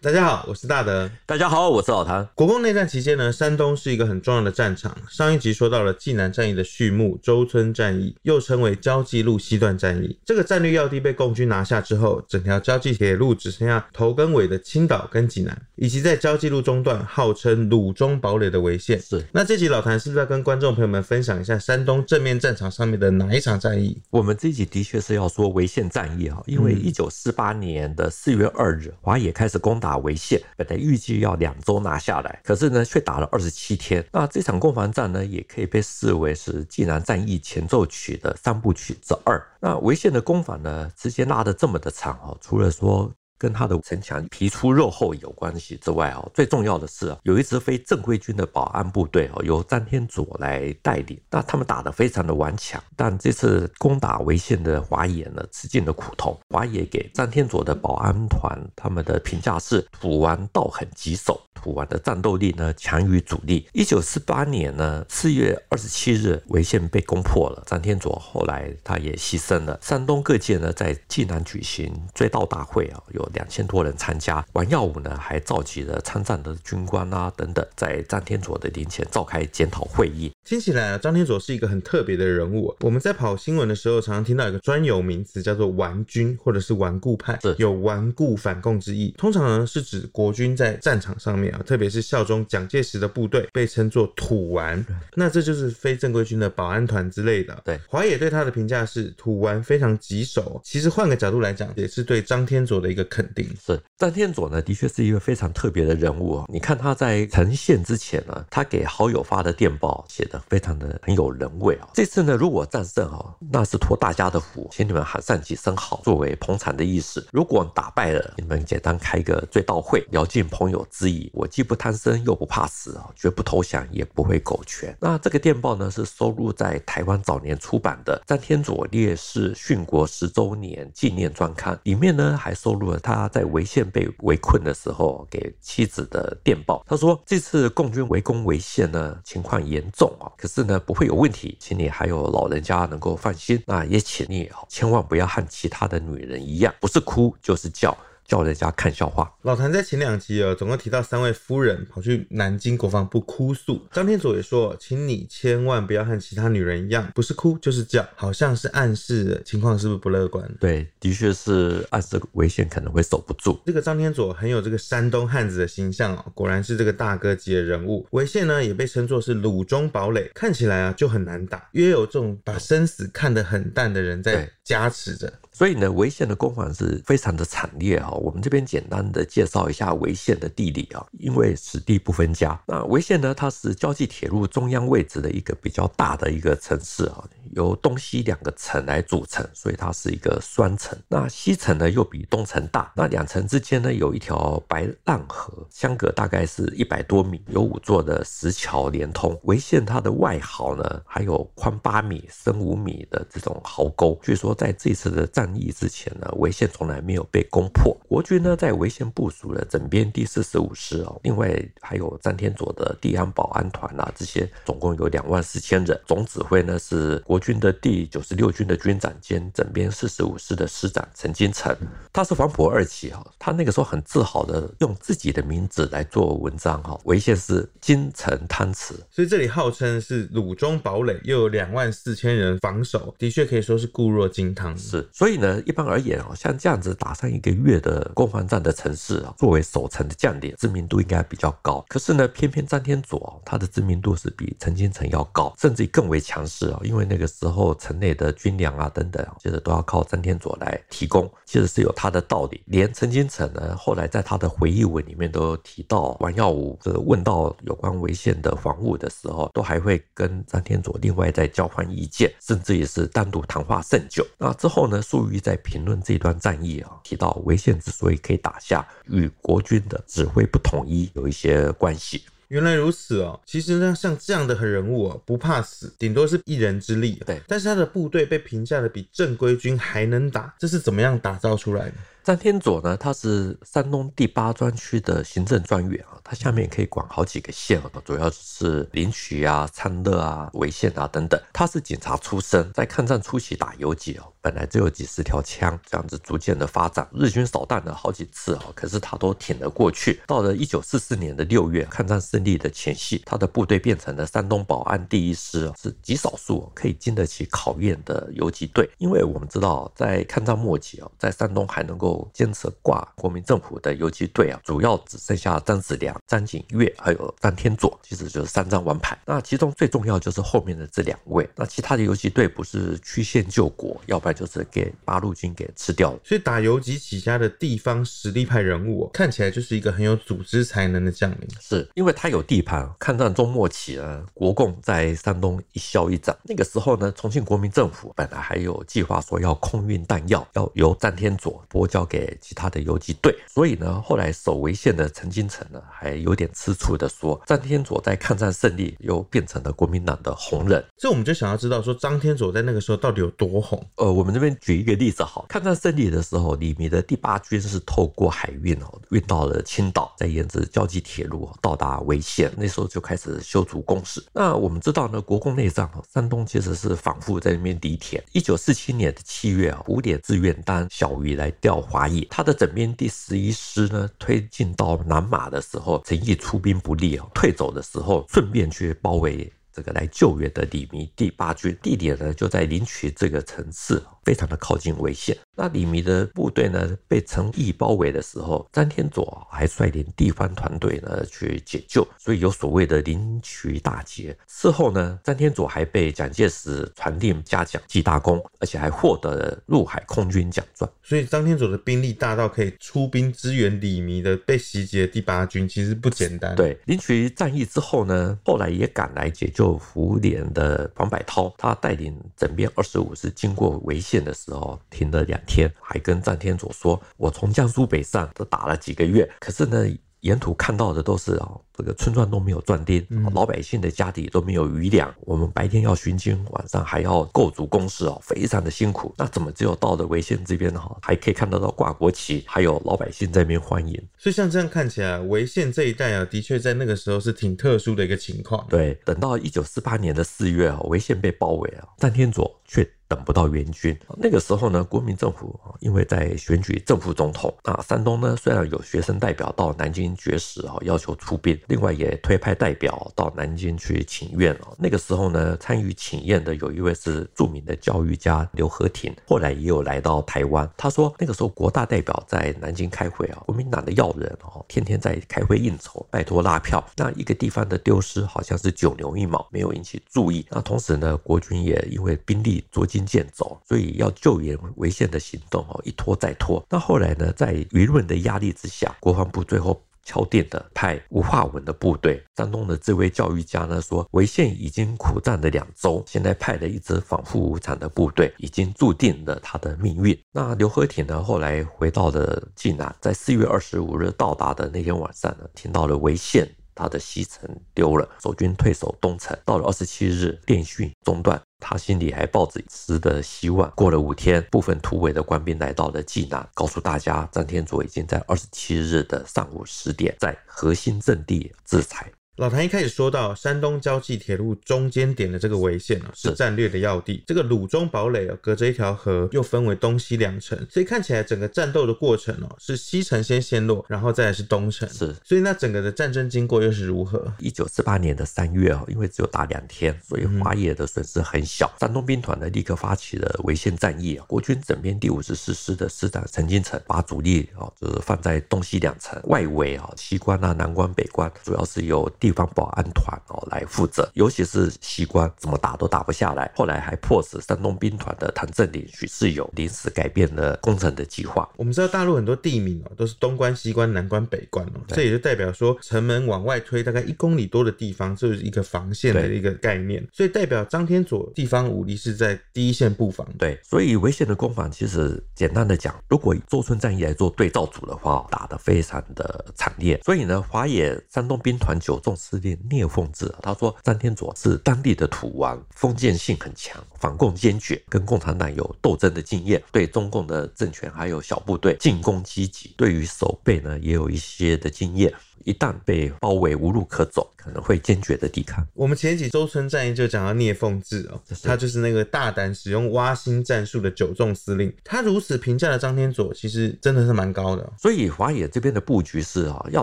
[0.00, 1.10] 大家好，我是大德。
[1.26, 2.24] 大家好，我是老谭。
[2.36, 4.96] 国共内战期间呢，山东是一个很重要的战场。
[5.10, 10.16] 上一集说到了济南战役的序幕——周村战役，又称为交际路西段战役。
[10.24, 19.00] 这个战略要地被共军拿下之后，整条交际铁路只剩下头跟尾的青岛跟济南，以及在交际路中段号称鲁中堡垒的潍县。
[19.00, 19.26] 是。
[19.32, 24.00] 那这集老谭是不是要跟观众朋友们分享一下山东正面战场上面的哪一场战役？
[24.10, 29.87] 我们这一集的确是要说潍县战役啊，因为一九四八年的四月二日，华野开始攻打。
[29.88, 34.04] 打潍县，本来预计要两周拿下来，可是呢，却打了二十七天。
[34.12, 39.42] 那这场攻防战呢，也可以被视为是济南战役前奏曲的三部曲之二。
[39.60, 43.10] 那潍县的攻防呢，直接拉得这么的长哦，除了说。
[43.38, 51.18] 跟他的城墙皮粗肉厚有关系之外哦，最重要的是有一支非正规军的保安部队哦，由张天佐来带领。
[51.30, 56.38] 那他们打得非常的顽强，但这次攻打潍县的华野呢，吃尽了苦头。
[56.48, 63.68] 华野给张天佐的保安团他们的评价是：土顽道很棘手，土顽的战斗力呢强于主力。
[63.72, 69.78] 一九四八年呢四月二十七日，潍县被攻破了，张天佐后来他也牺牲了。
[69.80, 73.27] 山东各界呢在济南举行追悼大会啊，有。
[73.34, 80.32] 两千多人参加，王耀武呢还召集了参战的军官啊等等，在张天佐的灵前召开检讨会议。
[80.44, 82.74] 听起来啊，张天佐是一个很特别的人物。
[82.80, 89.14] 我们在跑新闻的时候，常常听到一个专有名词叫做“顽军”或者是“顽固派”，有顽固反共之意。
[89.18, 94.84] 通常呢是指国军在战场上面啊，特别是效忠蒋介石的部队，被称作土顽。
[95.14, 97.60] 那这就是非正规军的保安团之类的。
[97.64, 100.60] 对，华野对他的评价是土顽非常棘手。
[100.64, 103.28] 其实换个角度来讲，也是对张天佐的一个肯。
[103.34, 106.44] 定是张天佐呢，的确是一个非常特别的人物哦。
[106.48, 111.88] 你看他在呈现之前呢，他给好友发的电报写的非常的很有人味啊。
[111.94, 117.24] 这次呢，如果战胜哦，那是托大家的福，请你们喊上几声好，作为捧场的意思。
[117.30, 121.30] 如果打败了，你们简单开个追悼会，聊尽朋友之谊。
[121.32, 124.96] 我既不贪生，又不怕死啊，绝不投降，也不会苟全。
[124.98, 133.28] 那这个电报呢，是收录在台湾早年出版的《张天佐烈士殉国十周年纪念专刊》里面呢，还收录了他。
[133.28, 143.62] 在潍县被围困的时候，给妻子的电报，他说：“这次共军围攻潍县呢，情况严重啊，可是呢，不会有问题，请你还有老人家能够放心。
[143.66, 147.96] 那也请你千万不要和其他的女人一样，不是哭就是叫。”
[148.28, 149.34] 叫人家看笑话。
[149.42, 153.80] 老谭在前两集啊，总共提到三位夫人跑去南京国防部哭诉。
[153.90, 160.46] 张天佐也说，请你千万不要和其他女人一样，不是哭就是叫，好像是暗示情况是不是不乐观？
[160.60, 163.58] 对，的确是暗示危险可能会守不住。
[163.64, 168.06] 这个张天佐很有这个山东汉子的形象哦，果然是这个大哥级的人物。
[168.10, 175.32] 潍县呢也被称作是鲁中堡垒，看起来啊就很难打，约有这种把生死看得很淡的人在加持着。
[175.50, 178.10] 所以呢，潍县的攻防是非常的惨烈啊。
[178.18, 182.60] 我们这边简单的介绍一下潍县的地理啊，因为此地不分家。
[182.66, 190.98] 那潍县呢，它是交际铁路中央位置的一个比较大的一个城市啊，由东西两个城来组成，所以它是一个双城。
[191.08, 199.34] 那西城呢又比东城大，那两城之间呢有一条白浪河，相隔大概是一百多米，有五座的石桥连通。
[199.44, 207.96] 潍县它的外壕呢还有宽八米、深五米的这种壕沟，据说在这次的战役之前呢，潍县从来没有被攻破。
[208.08, 216.00] 国军呢在潍县部署了整编第四十五师哦，另外还有张天佐的地安保安团啊，这些总共有两万四千人。
[216.06, 221.76] 总指挥呢是国军的第九十六军的军长兼整编四十五师的师长陈金城，
[222.10, 234.76] 他是黄埔二期哈，他那个时候很自豪的用自己的名字来做文章哈，潍县是金城汤池，所以这里号称是鲁中堡垒，又有两万四千人防守，的确可以说是固若金汤。
[234.78, 241.84] 是，所以呢，一般而言哦，像这样子打上一个月的攻防战的城市啊，作为守城的将领，知名度应该比较高。
[241.88, 246.80] 可是呢，偏偏张天佐啊他的知名度是比陈金城要高，甚至更为强势啊。
[246.82, 252.62] 因为那个时候城内的军粮啊等等，其实都要靠张天佐来提供，其实是有他的道理。
[252.66, 264.26] 连陈金城呢，后来在他的回忆文里面都提到，王耀武这问到有关潍县的防务的时候，都还会跟张天佐另外再交换意见，甚至也是单独谈话甚久。
[264.38, 272.22] 那之后呢，粟裕在评论这段战役啊，提到潍县之所以可以打下，与国军的指挥不统一有一些关系。
[272.48, 277.20] 原来如此哦，其实呢，像这样的人物哦，不怕死，顶多是一人之力。
[277.26, 281.94] 对，但是他的部队被评价的比正规军还能打，这是怎么样打造出来的？
[282.28, 291.40] 张天佐呢，他是山东第八专区的行政专员啊，他下面可以管好几个县啊，主要是临朐啊、参乐啊、潍县啊等等。
[291.54, 300.20] 他是警察出身，在抗战初期打游击哦，本来只有几十条枪，这样子逐渐的发展，日军扫荡了好几次啊，可是他都挺了过去。
[300.26, 308.86] 到了一九四四年的六月，抗战胜利的前夕，他的部队变成了山东保安第一师，是极少数可以经得起考验的游击队。
[308.98, 319.18] 因为我们知道，在抗战末期啊，在山东还能够坚持挂国民政府的游击队啊，主要只剩下张子良、张景岳还有张天佐，其实就是三张王牌。
[319.26, 326.18] 那其中最重要就是后面的这两位，那其他的游击队不是曲线救国，要不然就是给八路军给吃掉了。
[326.24, 331.48] 所以打游击起家的地方实力派人物，看起来就是一个很有组织才能的将领。
[331.60, 332.88] 是因为他有地盘。
[332.98, 336.36] 抗战中末期呢，国共在山东一消一长。
[336.44, 343.34] 那个时候呢，重庆国民政府本来还有计划说要空运弹药，要由张天佐拨交给其他的游击队。
[343.46, 350.84] 所以呢，后来守潍县的陈金城呢，还有点吃醋的说，张天佐在抗战胜利又变成了国民党的红人。
[350.96, 353.84] 所以我们就想要知道说，张天佐在那个时候到底有多红？
[353.96, 364.24] 呃，我们这边举一个例子好，抗战胜利的时候，李弥的第八军是透过海运哦，运到了青岛，再沿着交际铁路到达潍县，那时候就开始修筑工事。
[364.32, 368.22] 那我们知道呢，国共内战哦，山东其实是反复在那边犁田。
[368.32, 384.02] 一九四七年的七月啊，五点志愿当小鱼来调华裔，他的整编第十一师呢，推进到南马的时候，陈毅出兵不利啊，退走的时候顺便去包围这个来救援的李弥第八军，地点呢就在临朐这个城市。
[384.28, 385.34] 非常的靠近潍县。
[385.56, 394.36] 那李弥的部队呢，被陈毅包围的时候，詹天佐还率领地方团队呢去解救，所以有所谓的临渠大捷。
[394.46, 400.88] 事后呢，詹天佐还被蒋介石传令嘉奖记大功，而且还获得了陆海空军奖状。
[401.02, 406.54] 所以张天佐的兵力大到可以出兵支援李弥的被袭击的第八军，其实不简单。
[406.54, 414.17] 对，临渠战役之后呢，后来也赶来解救福联的黄百韬，他带领整编二十五师经过潍县。
[414.24, 419.86] 的时候停了两天，还跟詹天佐说：“我从江苏北上都打了几个月，可是呢，
[420.20, 425.14] 沿途看到的都是哦。”这个村庄都没有壮丁，老百姓的家底都没有余粮。
[425.20, 429.14] 我们白天要巡经，晚上还要构筑工事哦，非常的辛苦。
[429.16, 433.94] 那怎么只有到了潍县这边哈，还可以看得到挂国旗，还有老百姓在那边欢迎。
[434.18, 438.66] 所以像这样看起来，潍县这一带啊，的确在那个时候是挺特殊的一个情况。
[438.68, 443.98] 对，等到一九四八年的四月啊，潍县被包围了，詹天佐却等不到援军。
[444.16, 451.58] 那个时候呢，国民政府因为在选举正副总统啊，山东呢虽然有学生代表到南京绝食啊，要求出兵。
[451.66, 454.68] 另外也推派代表到南京去请愿啊。
[454.78, 460.68] 那个时候呢，参与请愿的有一位是著名的教育家刘和廷，后来也有来到台湾。
[460.76, 466.84] 他说那个时候国大代表在南京开会啊，国民党的要人哦，天天在开会应酬，拜托拉票。
[466.96, 470.46] 那一个地方的丢失好像是九牛一毛，没有引起注意。
[470.50, 476.64] 那同时呢，国军也因为兵力捉襟见肘，所以要救援潍县的行动哦，一拖再拖。
[476.68, 479.82] 那后来呢，在舆论的压力之下，国防部最后。
[480.04, 490.18] 敲定的派吴化文的部队，山东的这位教育家呢说，潍县已经苦战了两周，现在派了一支反复无常的部队，已经注定了他的命运。
[490.32, 499.36] 那刘和廷呢，后来回到了济南，在四月二十五日到达的那天晚上呢，听到了潍县他的西城丢了，守军退守东城。
[499.44, 501.40] 到了二十七日，电讯中断。
[501.60, 503.68] 他心里还抱着一丝的希望。
[503.74, 512.08] 过了五天，部分突围的官兵来到了济南，告诉大家，张天佐已经在二十七日的上午十点，在核心阵地自裁。
[512.38, 517.20] 老谭一开始说到，山东交际铁路中间点的这个潍县啊，是战略的要地。
[517.26, 524.88] 这个鲁中堡垒啊，隔着一条河，又分为东西两城，所以看起来整个战斗的过程哦，是西城先陷落，然后再来是东城。
[524.88, 527.26] 是，所以那整个的战争经过又是如何？
[527.40, 531.68] 一九四八年的三月哦，因为只有打两天，所以华野的损失很小。
[531.80, 534.24] 山东兵团呢，立刻发起了潍县战役啊。
[534.28, 543.18] 国军整编第五十四师的师长陈金城，把主力啊，就是放在东西两城外围啊，西关啊、南关、北关，主要是由地方保安团。
[543.28, 546.50] 哦，来负责，尤其是西关，怎么打都打不下来。
[546.54, 551.48] 后来还迫使山东兵团的谭震林、许世友临时改变了攻城的计划。
[551.56, 560.06] 我们知道大陆很多地名哦，都是东关、西关、南关、北关哦，这也就代表说城门往外推大概一公里多的地方，就是一个防线的一个概念。
[560.12, 563.26] 所以代表张天佐地方武力是在第一线布防。
[563.38, 570.00] 对，所以潍县的攻防其实简单的讲，如果以周村战役来做对照组的话，打得非常的惨烈。
[570.02, 585.14] 所以呢，华野山东兵团九纵司令聂凤智，他说张天佐是当地的土王，封建性很强，反共坚决，跟共产党有斗争的经验，对中共的政权还有小部队进攻积极，对于守备呢也有一些的经验。
[585.48, 588.66] 一旦被包围无路可走，可能会坚决的抵抗。
[588.74, 594.70] 我们前几周村战役就讲到聂凤智哦，他就是那个大胆使用挖心战术的九纵司令。
[594.84, 597.72] 他如此评价的张天佐，其实真的是蛮高的哦。
[597.78, 599.82] 所以华野这边的布局是啊，要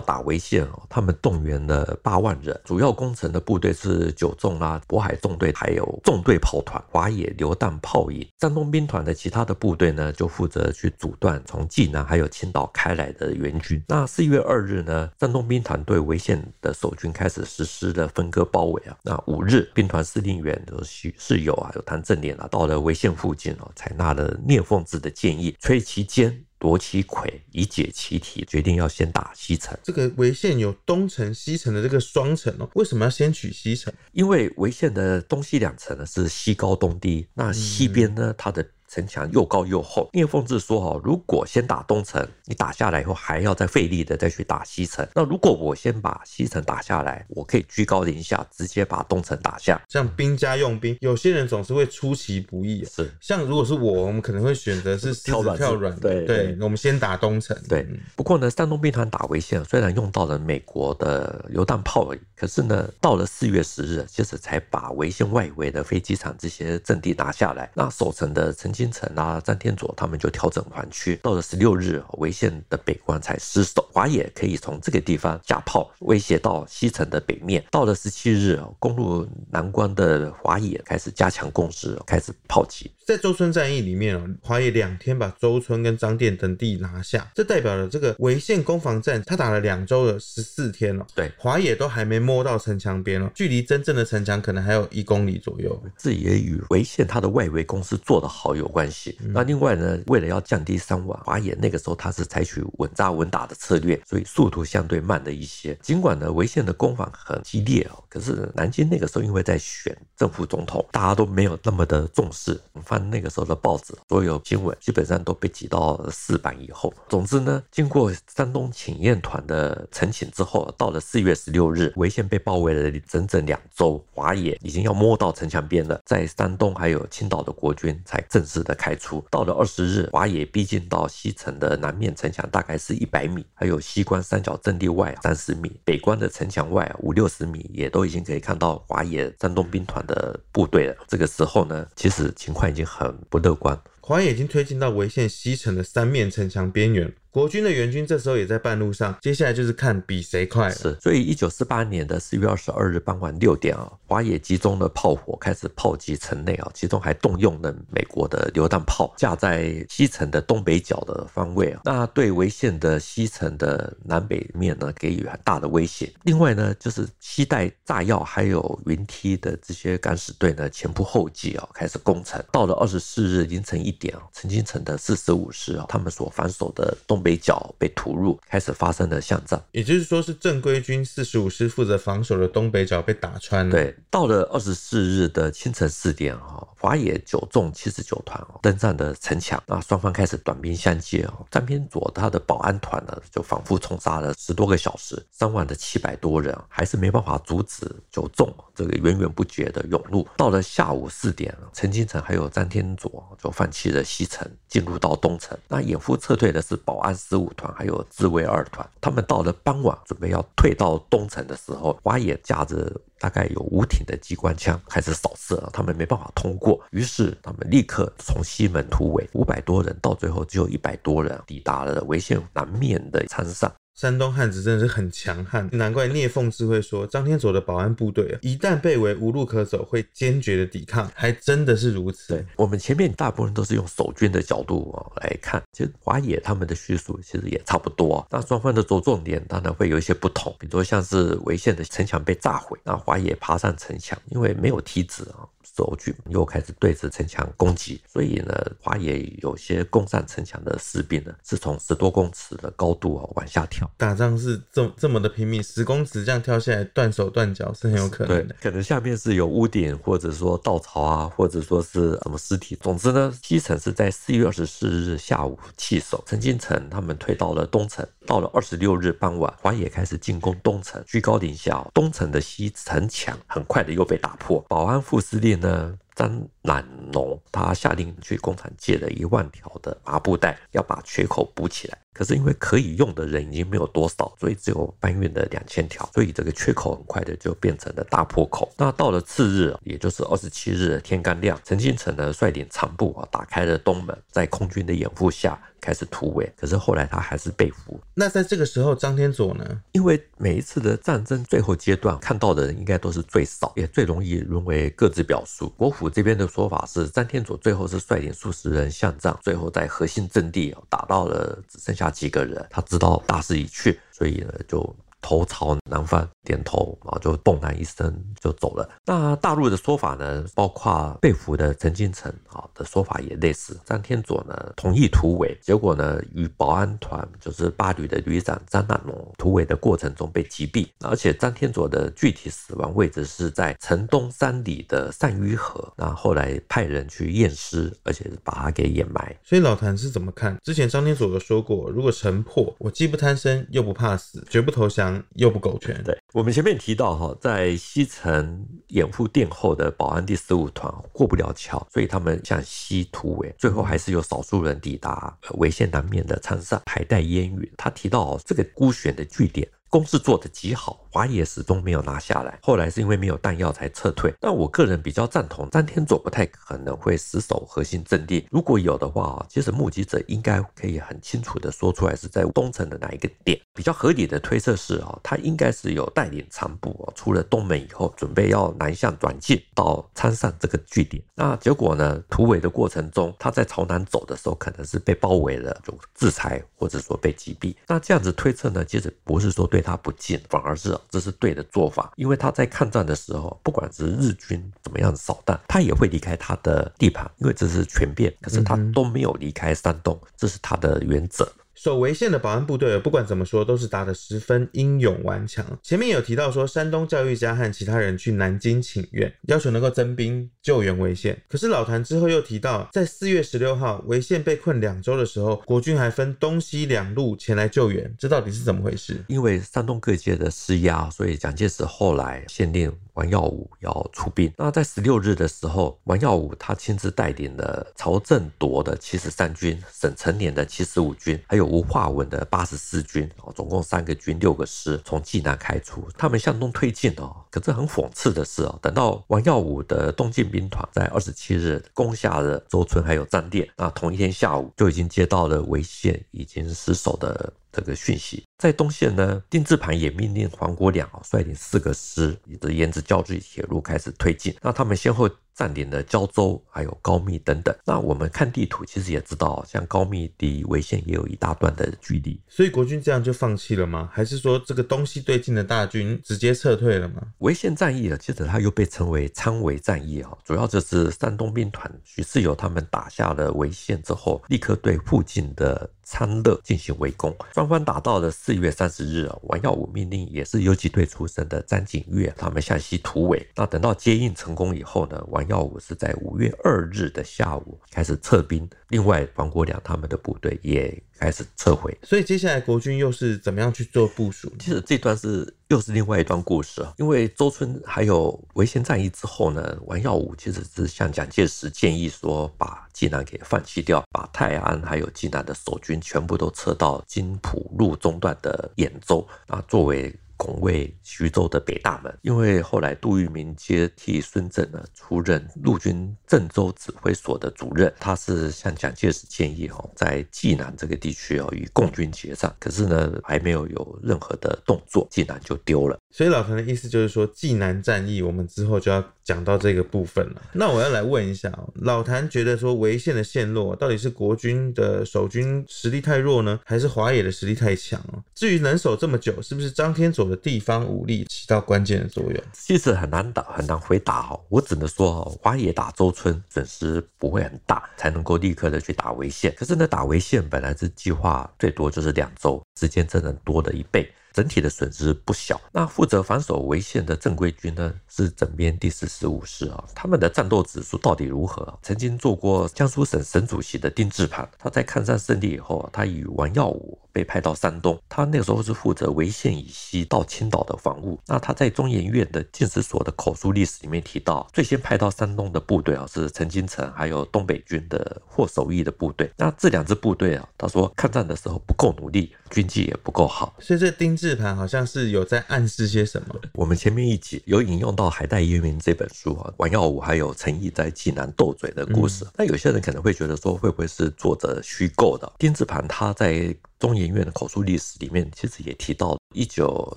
[0.00, 8.24] 打潍县哦，他们动员了八万人，主要攻城的部队是九纵啦、渤海纵队，还有纵队炮团、华野榴弹炮营。
[8.40, 13.82] 山东兵团的其他的部队呢，就负责去阻断从济南还有青岛开来的援军。
[13.88, 18.94] 那四月二日呢，山东兵兵团对潍县的守军开始实施了分割包围啊。
[19.02, 29.74] 那五日，兵团司令员有许世友啊，有谭正廉啊，到了潍县附近哦，采纳了聂凤智的建议，摧其坚，夺其魁，以解其体，决定要先打西城。
[29.82, 33.90] 这个潍县有东城、西城的这个双城哦，为什么要先取西城？
[34.12, 38.62] 因为潍县的东西两城呢是西高东低，那西边呢，它的。
[38.88, 45.06] 城墙又高又厚，聂凤志说：“哈，如果先打东城，你打下来以后还要再费力的再去打西城。
[45.14, 49.80] 那如果我先把西城打下来，我可以居高临下，直接把东城打下。
[49.88, 52.84] 像兵家用兵，有些人总是会出其不意。
[52.84, 55.98] 是，像如果是我，我们可能会选择是跳软跳软。
[55.98, 57.56] 对对，我们先打东城。
[57.68, 57.86] 对。
[58.14, 67.70] 不过呢，山东兵团打潍县，虽然用到了美国的榴弹炮而已，可是呢，到了四月十日，其实才把潍县外围的飞机场这些阵地拿下来。
[67.74, 77.64] 那守城的陈金城啊，张天佐他们就调整环区，到了十六日，潍县的北关才失守，华野可以从这个地方架炮威胁到西城的北面。
[77.70, 82.92] 到了十七日，攻入南关的华野开始加强攻势，开始炮击。
[83.06, 91.06] 在周村战役里面哦，华野两天把周村跟张店等地拿下，这代表了这个潍县攻防战，他打了两周的十四天了。
[91.14, 95.80] 对，华野都还没摸到城墙边哦，距离真正的城墙可能还有一公里左右。
[95.96, 99.16] 这也与潍县它的外围攻势做得好有关系。
[99.22, 105.78] 嗯、那另外呢，为了要降低伤亡，华野那个时候他是采取稳扎稳打的策略，所以速度相对慢了一些。
[105.80, 112.60] 尽管呢，潍县的攻防很激烈哦，可是南京那个时候因为在选政府总统，大家都没有那么的重视。
[112.96, 116.92] 翻那个时候的报纸，所有新闻基本上都被挤到四版以后。
[117.10, 129.22] 总之呢，经过山东请愿团的陈请之后，到了四月十六日，潍县被包围了整整两周，华野已经要摸到城墙边了，在山东还有青岛的国军才正式的开出。
[129.30, 140.96] 到了二十日，华野逼近到西城的南面城墙，大概是一百米，还有西关三角阵地外三十米，北关的城墙外五六十米，也都已经可以看到华野山东兵团的部队了。
[141.06, 147.12] 这个时候呢，其实情况已经很不乐观，华野已经推进到潍县西城的三面城墙边缘。
[147.36, 150.74] 国军的援军这时候也在半路上，接下来就是看比谁快了。
[150.74, 166.10] 是，所以一九四八年的四月二十二日傍晚六点啊，华野集中的炮火开始炮击城内啊，其中还动用了美国的榴弹炮，架在西城的东北角的方位啊，那对违宪的西城的南北面呢，给予很大的威胁。
[166.22, 172.42] 另外呢，就是携带炸药还有云梯的这些敢死队呢，前仆后继啊，开始攻城。
[172.50, 177.22] 到了二十四日凌晨一点啊，陈清城的四十五师啊，他们所防守的东。
[177.26, 183.72] 北角被突入，开始发生了巷战，也就是说是正规军四十五师负责防守的东北角被打穿了。
[183.72, 191.44] 对，到了二十四日的清晨四点，哈，华野九纵七十九团登上的城墙，那双方开始短兵相接哦。
[191.50, 200.24] 张天佐他的保安团呢，就反复冲杀了十多个小时，伤亡的七百多人，还是没办法阻止九纵这个源源不绝的涌入。
[200.36, 205.58] 到了下午四点，陈金城还有张天佐就放弃了西城，进入到东城。
[205.66, 207.15] 那掩护撤退的是保安。
[207.16, 223.72] 十五团还有自卫二团，他们到了傍晚准备要退到东城的时候，华野架着大概有五挺的机关枪开始扫射，他们没办法通过，于是他们立刻从西门突围，五百多人到最后只有一百多人抵达了潍县南面的仓上。
[223.96, 232.44] 山东汉子真的是很强悍，难怪聂凤智会说张天佐的保安部队啊，一旦被围无路可走，会坚决的抵抗，还真的是如此。
[232.56, 238.26] 我们前面大部分都是用守军的角度来看，其实华野他们的叙述其实也差不多。
[238.30, 245.48] 那双方的着重点当然会有一些不同，比如说像是潍县的城墙被炸毁，那华野爬上城墙，因为没有梯子啊。
[245.74, 253.90] 守军又开始对着城墙攻击，所以呢，华野有些攻上城墙的士兵呢，是从十多公尺的高度哦往下跳。
[253.96, 258.54] 打仗是这这么的拼命，十公尺这样跳下来，断手断脚是很有可能的。
[258.54, 262.78] 对，可能下面是有屋顶，或者说稻草啊，或者说是什么尸体。
[262.80, 268.06] 总之呢，西城是在四月二十四日下午弃守，陈金城他们退到了东城。
[268.26, 274.58] 到了二十六日傍晚，华野开始进攻东城，居高临下，东城的西城墙很快的又被打破。
[274.68, 276.82] 保安副司令呢，张乃
[277.12, 281.98] 农，他下令去工厂借了一万条的麻布袋，要把缺口补起来。
[282.14, 288.72] 可是因为可以用的人已经没有多少，所以只有搬运了两千条，所以这个缺口很快的就变成了大破口。
[288.78, 296.50] 那到了次日，也就是二十七日天刚亮，陈金城呢率领长部啊打开了东门，在空军的掩护下开始突围。
[296.56, 298.00] 可是后来他还是被俘。
[298.14, 299.82] 那在这个时候，张天佐呢？
[299.92, 305.68] 因为每一次的战争最后阶段看到的人应该都是最少，也最容易沦为各自表述。
[305.76, 312.06] 国府这边的说法是，张天佐最后是率领数十人向战，最后在核心阵地打到了只剩下。
[312.16, 314.96] 几个人，他知道大势已去，所以呢，就
[315.26, 316.28] 头朝南方。
[316.46, 318.88] 点头然后，就嘣然一声就走了。
[319.04, 323.76] 那大陆的说法呢，包括被俘的陈金城啊的说法也类似。
[323.84, 330.86] 张天佐呢同意突围，结果呢与保安团就是八旅的旅长张大龙突围的过程中被击毙。
[331.00, 335.92] 而且张天佐的具体死亡位置是在城东三里的善于河。
[335.96, 339.36] 那后来派人去验尸，而且把他给掩埋。
[339.42, 340.56] 所以老谭是怎么看？
[340.62, 346.02] 之前张天佐有说过，如果城破，我既不贪生又不怕死，绝不投降又不苟全。
[346.02, 346.16] 对。
[346.32, 357.72] 我们前面提到哈，在西城掩护殿后的保安第十五团过不了桥，所以他们向西突围，最后还是有少数人抵达潍县南面的仓上，排带烟雨。
[357.76, 359.68] 他提到这个孤悬的据点。
[359.88, 362.58] 攻势做得极好，华野始终没有拿下来。
[362.60, 364.34] 后来是因为没有弹药才撤退。
[364.38, 368.46] 但我个人比较赞同张天佐不太可能会死守核心阵地。
[368.50, 373.58] 如果有的话啊，其实目击者应该可以很清楚的说出来是在东城的哪一个点。
[373.72, 381.22] 比较合理的推测是啊，他应该是有带领残部出了东门以后，准备要南向转进到参上这个据点。
[381.34, 387.74] 那结果呢，突围的过程中，他在朝南走的时候，可能是被包围了，就制裁或者说被击毙。
[387.86, 389.82] 那这样子推测呢，其实不是说对。
[389.86, 401.50] 他不敬，反而是这是对的做法，因为他在抗战的时候，不管是日军怎么样扫荡，他也会离开他的地盘，因为这是全变，可是他都没有离开山东，这是他的原则。
[401.76, 405.64] 守潍县的保安部队，不管怎么说，都是打得十分英勇顽强。
[405.82, 411.40] 前面有提到说，山东教育家和其他人去南京请愿，要求能够增兵救援潍县。
[411.48, 419.22] 可是老谭之后又提到，在四月十六号，潍县被困两周的时候，国军还分东西两路前来救援，这到底是怎么回事？
[419.28, 422.90] 因为山东各界的施压，所以蒋介石后来限令。
[423.16, 437.44] 王耀武要出兵，那在十六日的时候，王耀武他亲自带领了曹正铎的七十三军、沈成年的七十五军，还有吴化文的八十四军，哦，总共三个军六个师，从济南开出，他们向东推进哦。
[437.50, 447.52] 可是很讽刺的是哦，等到王耀武的东进兵团在二十七日攻下了周村还有张店，那同一天下午就已经接到了潍县已经失守的。
[447.72, 452.34] 这个讯息在东线呢，丁字盘也命令黄国两率领四个师，
[452.70, 454.56] 沿着交际铁路开始推进。
[454.62, 455.28] 那他们先后。
[455.56, 457.74] 占领了胶州，还有高密等等。
[457.84, 462.38] 那我们看地图，其实也知道，像高密离潍县也有一大段的距离。
[462.48, 464.10] 所以国军这样就放弃了吗？
[464.12, 467.22] 还是说这个东西对进的大军直接撤退了吗？
[467.40, 477.36] 潍县战役啊，其实它又被称为昌潍战役啊，主要就是山东兵团许世友他们打下了潍县之后，立刻对附近的昌乐进行围攻。
[477.52, 483.44] 双方打到了四月三十日啊，王耀武命令也是游击队出身的张景岳他们向西突围。
[483.56, 491.96] 那等到接应成功以后呢，王耀武是在五月二日的下午开始撤兵，另外王国良他们的部队也开始撤回。
[492.02, 494.52] 所以接下来国军又是怎么样去做部署？
[494.58, 496.92] 其实这段是又是另外一段故事啊。
[496.98, 510.14] 因为周村还有潍县战役之后呢，王耀武其实是向蒋介石建议说，把济南给放弃掉，把泰安还有济南的守军全部都撤到金浦路中段的兖州啊，作为。
[510.36, 517.92] 拱卫徐州的北大门，因为后来杜聿明接替孙震呢，出任陆军郑州指挥所的主任。
[517.98, 522.54] 他是向蒋介石建议哦，在济南这个地区哦，与共军结战。
[522.58, 525.98] 可是呢，还没有有任何的动作，济南就丢了。
[526.16, 530.40] 所以老谭的意思就是说，济南战役我们之后就要讲到这个部分了。
[530.54, 538.00] 那我要来问一下，老谭觉得说潍县的陷落到底是国军的守军实力太弱呢，还是华野的实力太强？
[538.34, 542.42] 至于能守这么久，是不是张天佐的地方武力起到关键的作用？
[542.54, 544.40] 其实很难打，很难回答哦。
[544.48, 549.54] 我只能说，华野打周村损失不会很大，才能够立刻的去打潍县。
[549.54, 554.10] 可是呢，打潍县本来是计划最多就是两周，时间真的多了一倍。
[554.36, 555.58] 整体的损失不小。
[555.72, 559.82] 那负责防守潍县的正规军呢，是整编第四十五师啊。
[559.94, 561.78] 他们的战斗指数到底如何？
[561.80, 571.18] 曾经做过江苏省省主席的丁志磐，他在抗战胜利以后，他与王耀武被派到山东，他那个时候是负责潍县以西到青岛的防务。
[571.26, 579.30] 那他在中研院的进士所的口述历史里面提到，最先派到山东的部队啊是陈金城，还有东北军的霍守义的部队。
[579.38, 583.54] 那这两支部队啊，他说抗战的时候不够努力，军纪也不够好。
[583.60, 586.38] 所以这丁志盘好像是有在暗示些什么。
[586.52, 592.26] 我们前面一集有引用到《海带烟云》这本书啊，王耀武还有陈毅在济南斗嘴的故事。
[592.36, 595.32] 那、嗯、有些人可能会觉得说，会不会是作者虚构的？
[595.38, 596.54] 丁志盘他在。
[596.78, 599.96] 中研院的口述历史里面，其实也提到，一九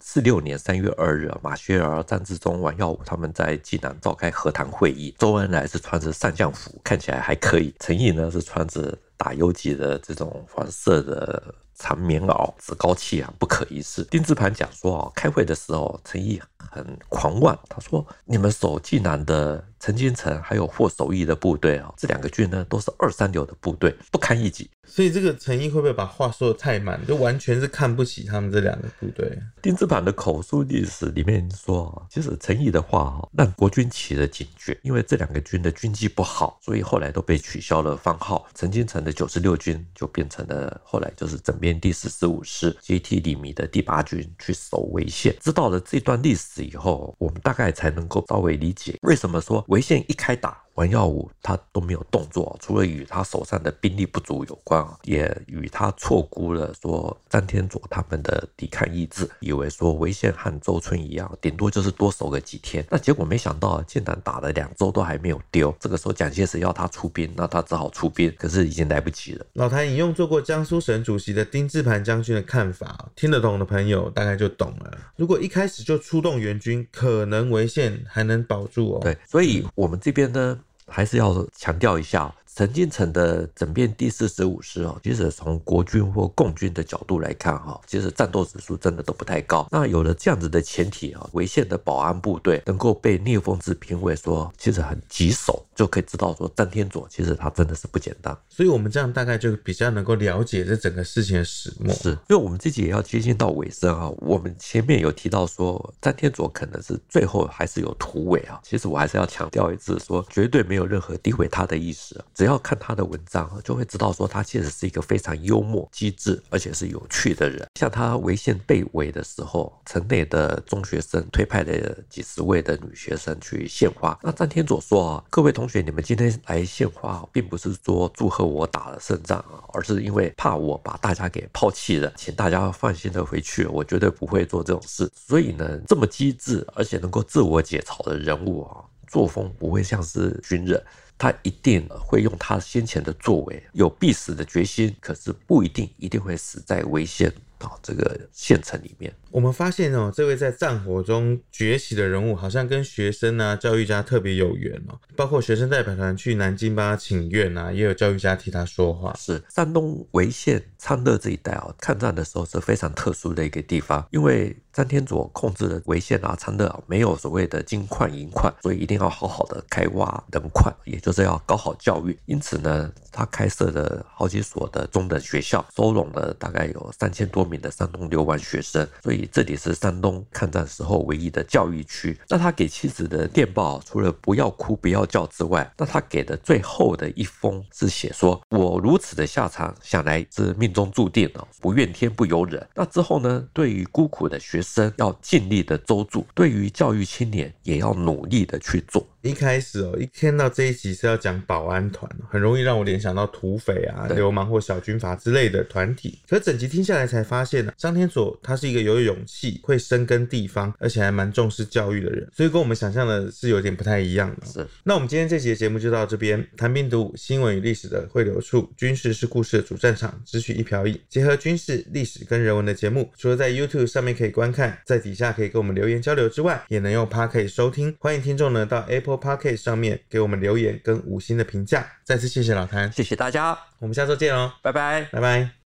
[0.00, 5.14] 四六年三月二日，马歇尔、张治中、王耀武他们在济南召开和谈会议。
[5.18, 14.02] 周恩来是穿着上将服，看起来还可以；陈毅呢是穿着打游击的这种黄色的长棉袄，趾高气扬，不可一世。
[14.04, 16.40] 丁志磐讲说啊，开会的时候，陈毅
[16.74, 24.70] 很狂妄，他说：“你们守济南的。”陈金城还有霍守义的部队啊，这两个军呢都是二三流的部队，不堪一击。
[24.86, 29.38] 所以这个陈毅会不会把话说的太满，就完全是看不起他们这两个部队？
[29.60, 38.46] 丁字版的口述历史里面说，其实陈毅的话让国军起了警觉，因为这两个军的军纪不好，所以后来都被取消了番号。
[38.54, 45.36] 陈金城的九十六军就变成了后来就是整编第四十五师，接替李弥的第八军去守潍县。
[45.42, 49.64] 知道了这段历史以后，我们大概才能够稍微理解为什么说。
[49.68, 50.63] 违宪一开打。
[50.74, 62.84] 王耀武他都没有动作，除了与他手上的兵力不足有关，也与他错估了说张天佐他们的抵抗意志，以为说违宪和周村一样，顶多就是多守个几天。
[62.90, 65.72] 那结果没想到，竟然打了两周都还没有丢。
[65.78, 69.46] 这个时候蒋介石要他出兵，那他只好出兵，可是已经来不及了。
[69.52, 74.98] 老谭引用做过江苏省主席的丁志盘将军的看法，听得懂的朋友大概就懂了。
[75.16, 79.00] 如果一开始就出动援军，可能违宪还能保住哦。
[79.00, 80.58] 对，所以我们这边呢。
[80.86, 82.34] 还是要强调一下。
[82.56, 89.66] 陈金城的整编第四十五师哦，其实从国军或共军的角度来看哈，其实战斗指数真的都不太高。
[89.72, 98.38] 那有了这样子的前提啊，潍县的保安部队能够被聂凤智评为说其实很棘手，就可以知道说张天佐其实他真的是不简单。
[98.48, 101.92] 所以我们这样大概就比较能够了解这整个事情的始末。
[101.92, 104.08] 是，因为我们自己也要接近到尾声啊。
[104.18, 112.20] 我们前面有提到说张天佐可能是最后还是有突围啊，其实我还是要强调一次，说绝对没没有任何诋毁他的意思。
[112.34, 117.64] 只要看他的文章，就会知道说他其实是一个非常幽默、机智，而且是有趣的人。
[117.78, 124.18] 像他违宪被围的时候，城内的中学生推派了几十位的女学生去献花。
[124.20, 135.08] 那张天佐说啊，各位同学，你们今天来献花，并不是说祝贺我打了胜仗啊，而是因为怕我把大家给抛弃了，请大家放心的回去，我绝对不会做这种事。
[135.14, 138.82] 所以呢，这么机智而且能够自我解嘲的人物啊，
[139.14, 140.82] 作风不会像是军人。
[141.16, 149.14] 他一定会用他先前的作为，有必死的决心，可是不一定一定会死在违宪啊这个县城里面。
[149.30, 154.98] 我们发现哦，这位在战火中崛起的人物，好像跟学生啊、教育家特别有缘哦。
[155.14, 159.14] 包括学生代表团去南京帮他请愿啊，也有教育家替他说话。
[159.16, 164.54] 是山东违宪昌乐这一带啊，抗战的时候是非常特殊的一个地方，因为。
[164.74, 172.18] 张天佐控制的潍县啊，昌乐啊没有所谓的金矿银矿，所以一定要好好的开挖人矿，也就是要搞好教育。
[172.26, 178.84] 因此呢，他开设了好几所的中等学校，收容了大概有三千多名的山东流亡学生。
[179.00, 182.18] 所以这里是山东抗战时候唯一的教育区。
[182.28, 199.06] 那他给妻子的电报，除了不要哭不要叫之外，那他给的最后的一封是写说：“我如此的下场，想来是命中注定啊，不怨天不由人。”那之后呢，对于孤苦的学，生要尽力的周助，对于教育青年也要努力的去做。
[199.24, 206.18] 一开始哦，一听到这一集是要讲保安团，很容易让我联想到土匪啊、流氓或小军阀之类的团体。
[206.28, 214.46] 可整集听下来才发现呢，张天佐他是一个有勇气、会深耕地方，而且还蛮重视教育的人，所以跟我们想象的是有点不太一样的。
[214.46, 227.96] 是，那我们今天这集的节目就到这边，谈兵读武，新闻与历史的汇流处，军事是故事的主战场，只取一瓢饮，结合军事、历史跟人文的节目，除了在 YouTube 上面可以观看，在底下可以跟我们留言交流之外，也能用 Podcast 收听。
[227.98, 231.86] 欢迎听众呢到 Apple Podcast 上面给我们留言跟五星的评价。
[232.04, 235.63] 再次谢谢老谭，谢谢大家，我们下周见哦，拜拜，拜拜。